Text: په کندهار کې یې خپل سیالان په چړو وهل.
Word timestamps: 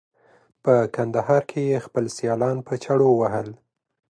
په 0.63 0.73
کندهار 0.95 1.41
کې 1.49 1.59
یې 1.71 1.77
خپل 1.85 2.05
سیالان 2.17 2.57
په 2.67 2.73
چړو 2.83 3.09
وهل. 3.15 3.49